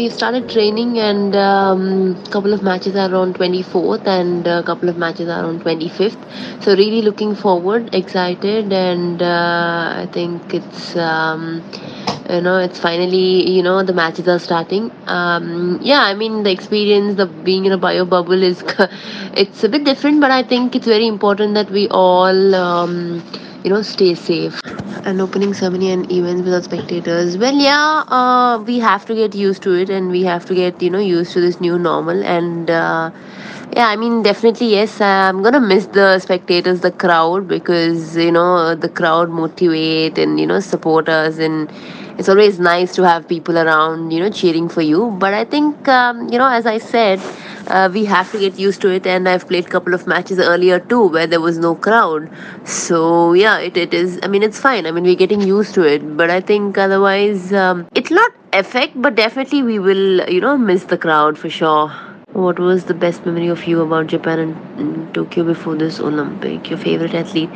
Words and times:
we've 0.00 0.14
started 0.20 0.44
training 0.48 0.92
and 0.98 1.34
a 1.34 1.48
um, 1.70 1.82
couple 2.34 2.52
of 2.56 2.62
matches 2.68 2.94
are 3.02 3.14
on 3.22 3.34
24th 3.34 4.06
and 4.18 4.46
a 4.46 4.62
couple 4.68 4.88
of 4.92 4.96
matches 5.02 5.28
are 5.36 5.44
on 5.48 5.58
25th 5.64 6.22
so 6.64 6.74
really 6.82 7.02
looking 7.08 7.34
forward 7.34 7.94
excited 8.00 8.72
and 8.72 9.20
uh, 9.20 9.92
i 10.02 10.06
think 10.16 10.54
it's 10.58 10.96
um, 11.08 11.42
you 12.34 12.40
know 12.46 12.56
it's 12.66 12.80
finally 12.86 13.28
you 13.56 13.62
know 13.68 13.82
the 13.82 13.92
matches 13.92 14.26
are 14.28 14.38
starting. 14.38 14.90
Um, 15.18 15.78
yeah 15.82 16.02
i 16.10 16.14
mean 16.14 16.42
the 16.44 16.52
experience 16.58 17.16
the 17.16 17.26
being 17.50 17.66
in 17.66 17.72
a 17.72 17.80
bio 17.86 18.06
bubble 18.16 18.42
is 18.50 18.64
it's 19.44 19.62
a 19.64 19.68
bit 19.68 19.84
different 19.84 20.20
but 20.24 20.30
i 20.30 20.42
think 20.54 20.74
it's 20.80 20.90
very 20.96 21.08
important 21.16 21.54
that 21.60 21.70
we 21.78 21.88
all 21.88 22.54
um, 22.54 23.22
you 23.64 23.70
know 23.70 23.82
stay 23.82 24.14
safe. 24.14 24.60
An 25.04 25.20
opening 25.20 25.54
ceremony 25.54 25.90
and 25.92 26.10
events 26.12 26.42
without 26.42 26.64
spectators. 26.64 27.36
Well 27.38 27.54
yeah 27.54 28.04
uh, 28.18 28.62
we 28.66 28.78
have 28.80 29.06
to 29.06 29.14
get 29.14 29.34
used 29.34 29.62
to 29.62 29.72
it 29.74 29.90
and 29.90 30.10
we 30.10 30.22
have 30.24 30.44
to 30.46 30.54
get 30.54 30.82
you 30.82 30.90
know 30.90 30.98
used 30.98 31.32
to 31.34 31.40
this 31.40 31.60
new 31.60 31.78
normal. 31.78 32.22
And 32.24 32.70
uh, 32.70 33.10
yeah 33.76 33.88
i 33.88 33.96
mean 33.96 34.22
definitely 34.22 34.68
yes. 34.70 35.00
I'm 35.00 35.42
gonna 35.42 35.60
miss 35.60 35.86
the 35.86 36.18
spectators 36.18 36.80
the 36.80 36.90
crowd 36.90 37.46
because 37.48 38.16
you 38.16 38.32
know 38.32 38.74
the 38.74 38.88
crowd 38.88 39.30
motivate 39.30 40.18
and 40.18 40.40
you 40.40 40.46
know 40.46 40.60
support 40.60 41.08
us. 41.08 41.38
And 41.38 41.70
it's 42.18 42.28
always 42.28 42.58
nice 42.58 42.94
to 42.96 43.02
have 43.06 43.26
people 43.28 43.56
around 43.58 44.10
you 44.10 44.20
know 44.20 44.30
cheering 44.30 44.68
for 44.68 44.82
you. 44.82 45.10
But 45.18 45.34
i 45.34 45.44
think 45.44 45.88
um, 45.88 46.28
you 46.28 46.38
know 46.38 46.48
as 46.48 46.66
i 46.66 46.78
said 46.78 47.20
uh, 47.68 47.88
we 47.92 48.04
have 48.04 48.30
to 48.32 48.38
get 48.38 48.58
used 48.58 48.80
to 48.82 48.90
it. 48.90 49.06
And 49.06 49.28
i've 49.28 49.46
played 49.46 49.70
couple 49.70 49.94
of 49.94 50.06
matches 50.06 50.38
earlier 50.38 50.80
too 50.80 51.06
where 51.08 51.26
there 51.26 51.40
was 51.40 51.58
no 51.58 51.74
crowd. 51.74 52.28
So 52.64 53.32
yeah 53.34 53.58
it, 53.58 53.76
it 53.76 53.94
is 53.94 54.18
i 54.22 54.28
mean 54.28 54.42
it's 54.42 54.58
fine. 54.58 54.86
I 54.86 54.90
mean 54.90 55.04
we're 55.04 55.22
getting 55.24 55.40
used 55.42 55.74
to 55.74 55.82
it. 55.82 56.16
But 56.16 56.30
i 56.30 56.40
think 56.40 56.76
otherwise 56.76 57.52
um, 57.52 57.86
it's 57.94 58.10
not 58.10 58.32
effect 58.52 59.00
but 59.00 59.14
definitely 59.14 59.62
we 59.62 59.78
will 59.78 60.28
you 60.28 60.40
know 60.40 60.58
miss 60.58 60.84
the 60.84 60.98
crowd 60.98 61.38
for 61.38 61.48
sure 61.48 61.92
what 62.32 62.58
was 62.60 62.84
the 62.84 62.94
best 62.94 63.26
memory 63.26 63.48
of 63.48 63.66
you 63.66 63.80
about 63.80 64.06
Japan 64.06 64.38
and 64.78 65.12
Tokyo 65.14 65.42
before 65.44 65.74
this 65.74 65.98
Olympic? 65.98 66.70
Your 66.70 66.78
favorite 66.78 67.12
athlete? 67.12 67.50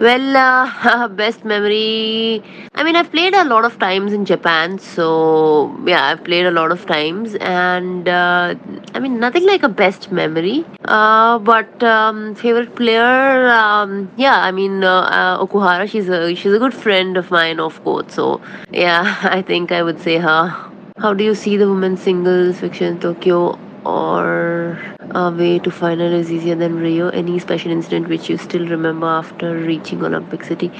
Well, 0.00 0.36
uh, 0.36 1.08
best 1.22 1.44
memory. 1.44 2.42
I 2.74 2.84
mean, 2.84 2.94
I've 2.94 3.10
played 3.10 3.34
a 3.34 3.44
lot 3.44 3.64
of 3.64 3.78
times 3.78 4.12
in 4.12 4.24
Japan, 4.24 4.78
so 4.78 5.76
yeah, 5.84 6.06
I've 6.06 6.22
played 6.22 6.46
a 6.46 6.50
lot 6.50 6.70
of 6.70 6.86
times, 6.86 7.34
and 7.36 8.08
uh, 8.08 8.54
I 8.94 9.00
mean, 9.00 9.18
nothing 9.18 9.46
like 9.46 9.64
a 9.64 9.68
best 9.68 10.12
memory. 10.12 10.64
Uh, 10.84 11.38
but 11.40 11.82
um, 11.82 12.34
favorite 12.36 12.76
player, 12.76 13.48
um, 13.48 14.10
yeah, 14.16 14.40
I 14.40 14.52
mean, 14.52 14.84
uh, 14.84 15.00
uh, 15.02 15.44
Okuhara. 15.44 15.90
She's 15.90 16.08
a 16.08 16.34
she's 16.34 16.52
a 16.52 16.58
good 16.58 16.74
friend 16.74 17.16
of 17.16 17.30
mine 17.30 17.58
of 17.58 17.82
course. 17.82 18.14
so 18.14 18.40
yeah, 18.70 19.16
I 19.22 19.42
think 19.42 19.72
I 19.72 19.82
would 19.82 20.00
say 20.00 20.18
her. 20.18 20.54
How 20.98 21.14
do 21.14 21.24
you 21.24 21.34
see 21.34 21.56
the 21.56 21.66
women's 21.68 22.02
singles 22.02 22.60
fiction 22.60 22.94
in 22.94 23.00
Tokyo? 23.00 23.58
Or 23.84 24.78
a 25.10 25.30
way 25.30 25.58
to 25.58 25.70
final 25.70 26.12
is 26.12 26.30
easier 26.30 26.54
than 26.54 26.76
Rio? 26.76 27.08
Any 27.08 27.38
special 27.38 27.72
incident 27.72 28.08
which 28.08 28.28
you 28.28 28.36
still 28.38 28.66
remember 28.66 29.06
after 29.06 29.54
reaching 29.56 30.04
Olympic 30.04 30.44
City? 30.44 30.70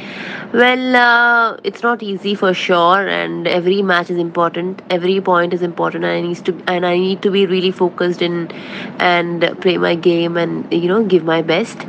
Well, 0.52 0.96
uh, 0.96 1.56
it's 1.64 1.82
not 1.82 2.02
easy 2.02 2.34
for 2.34 2.52
sure, 2.54 3.06
and 3.08 3.46
every 3.46 3.82
match 3.82 4.10
is 4.10 4.18
important. 4.18 4.82
Every 4.90 5.20
point 5.20 5.52
is 5.52 5.62
important, 5.62 6.04
and 6.04 6.12
I 6.12 6.20
need 6.20 6.44
to 6.44 6.62
and 6.66 6.86
I 6.86 6.96
need 6.96 7.22
to 7.22 7.30
be 7.30 7.46
really 7.46 7.70
focused 7.70 8.22
in 8.22 8.50
and 8.98 9.40
play 9.60 9.76
my 9.78 9.94
game 9.94 10.36
and 10.36 10.72
you 10.72 10.88
know 10.88 11.04
give 11.04 11.24
my 11.24 11.42
best. 11.42 11.86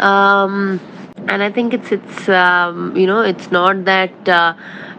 Um, 0.00 0.80
and 1.28 1.42
I 1.42 1.50
think 1.50 1.74
it's 1.74 1.92
it's 1.92 2.28
um, 2.28 2.96
you 2.96 3.06
know 3.06 3.20
it's 3.20 3.50
not 3.50 3.84
that. 3.84 4.28
Uh, 4.28 4.54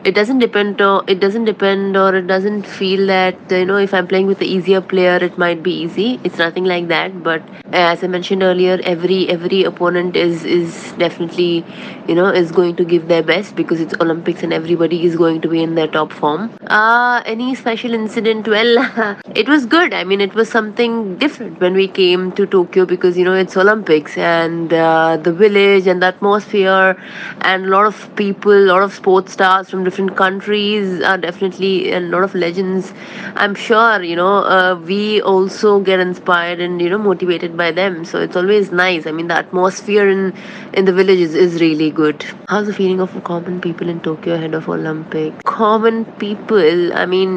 it 0.06 0.16
doesn't 0.16 0.40
depend 0.40 0.82
or 0.82 1.04
it 1.08 1.20
doesn't 1.20 1.46
depend 1.46 1.98
or 1.98 2.16
it 2.16 2.26
doesn't 2.28 2.64
feel 2.64 3.06
that 3.08 3.36
you 3.52 3.66
know 3.66 3.78
if 3.78 3.94
i'm 3.94 4.08
playing 4.08 4.28
with 4.28 4.40
the 4.40 4.46
easier 4.48 4.80
player 4.82 5.18
it 5.22 5.38
might 5.38 5.62
be 5.62 5.72
easy. 5.72 6.20
It's 6.24 6.38
nothing 6.38 6.66
like 6.66 6.88
that. 6.88 7.22
But 7.24 7.42
as 7.74 8.04
i 8.04 8.08
mentioned 8.08 8.42
earlier 8.44 8.80
every 8.84 9.30
every 9.30 9.64
opponent 9.64 10.16
is 10.16 10.46
is 10.46 10.94
definitely 10.94 11.66
you 12.08 12.16
know 12.16 12.28
is 12.28 12.52
going 12.52 12.76
to 12.78 12.86
give 12.86 13.08
their 13.08 13.22
best 13.22 13.56
because 13.56 13.80
it's 13.82 13.94
olympics 14.00 14.42
and 14.42 14.54
everybody 14.54 15.04
is 15.06 15.16
going 15.16 15.42
to 15.42 15.48
be 15.50 15.62
in 15.62 15.76
their 15.76 15.88
top 15.88 16.14
form. 16.14 16.50
Uh 16.68 17.22
any 17.26 17.54
special 17.56 17.94
incident? 17.94 18.48
Well 18.48 19.18
it 19.36 19.50
was 19.50 19.66
good. 19.66 19.94
I 19.94 20.04
mean 20.06 20.22
it 20.22 20.34
was 20.34 20.50
something 20.50 21.18
different 21.18 21.60
when 21.60 21.74
we 21.74 21.88
came 21.88 22.32
to 22.34 22.46
tokyo 22.46 22.86
because 22.86 23.18
you 23.18 23.26
know 23.26 23.34
it's 23.34 23.58
olympics 23.58 24.18
and 24.18 24.74
uh, 24.74 25.18
the 25.18 25.34
village 25.34 25.88
and 25.88 26.02
the 26.02 26.08
atmosphere 26.08 26.96
and 27.42 27.66
a 27.66 27.68
lot 27.70 27.86
of 27.86 28.10
people 28.16 28.54
a 28.54 28.68
lot 28.74 28.82
of 28.82 28.94
sports 28.94 29.34
stars 29.34 29.70
from 29.70 29.84
different 29.90 30.16
countries 30.16 31.02
are 31.02 31.18
definitely 31.18 31.92
a 31.92 32.00
lot 32.00 32.24
of 32.24 32.36
legends. 32.36 32.94
I'm 33.36 33.56
sure 33.56 34.02
you 34.04 34.16
know 34.16 34.34
uh, 34.58 34.76
we 34.92 35.22
also 35.22 35.80
get 35.80 36.00
inspired 36.00 36.60
and 36.60 36.82
you 36.82 36.90
know 36.90 36.98
motivated 36.98 37.58
by 37.58 37.72
them. 37.72 38.04
So 38.06 38.22
it's 38.22 38.36
always 38.36 38.72
nice. 38.72 39.08
I 39.08 39.12
mean 39.12 39.28
the 39.28 39.36
atmosphere 39.36 40.08
in 40.10 40.34
in 40.74 40.86
the 40.86 40.94
villages 40.94 41.36
is, 41.36 41.54
is 41.56 41.62
really 41.62 41.92
good. 41.92 42.26
How's 42.48 42.68
the 42.68 42.74
feeling 42.74 43.00
of 43.02 43.24
common 43.24 43.62
people 43.62 43.90
in 43.90 44.00
tokyo 44.02 44.36
ahead 44.36 44.54
of 44.54 44.70
olympic? 44.70 45.44
Common 45.44 46.06
people 46.24 46.94
i 46.94 47.06
mean 47.06 47.34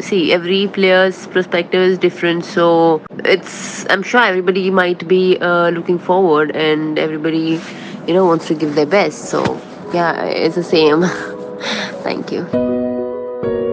see 0.00 0.32
every 0.32 0.66
player's 0.68 1.26
perspective 1.28 1.82
is 1.82 1.98
different. 1.98 2.44
So 2.44 3.02
it's 3.24 3.86
i'm 3.90 4.02
sure 4.02 4.22
everybody 4.22 4.70
might 4.70 5.06
be 5.08 5.38
uh, 5.40 5.68
looking 5.70 5.98
forward 5.98 6.54
and 6.56 6.98
everybody 6.98 7.60
you 8.06 8.14
know 8.14 8.24
wants 8.26 8.48
to 8.48 8.54
give 8.54 8.74
their 8.74 8.86
best. 8.86 9.26
So 9.34 9.44
yeah 9.94 10.24
it's 10.24 10.54
the 10.54 10.64
same 10.64 11.04
Thank 12.02 12.32
you. 12.32 13.71